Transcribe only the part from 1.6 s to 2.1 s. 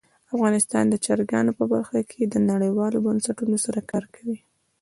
برخه